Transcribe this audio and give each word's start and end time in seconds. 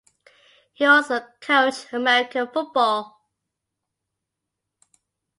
He 0.73 0.83
also 0.83 1.21
coached 1.41 1.93
American 1.93 2.47
football. 2.47 3.21